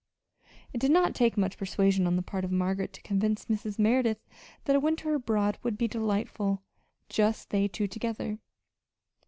[0.73, 3.77] It did not take much persuasion on the part of Margaret to convince Mrs.
[3.77, 4.17] Merideth
[4.65, 6.63] that a winter abroad would be delightful
[7.07, 8.39] just they two together.